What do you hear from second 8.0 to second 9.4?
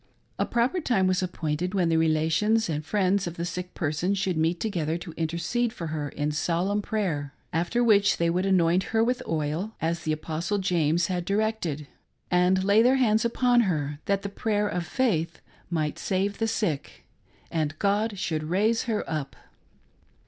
they would anoint her with